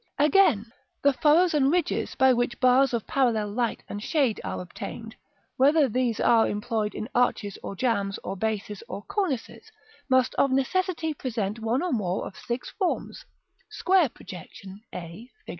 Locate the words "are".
4.43-4.59, 6.19-6.47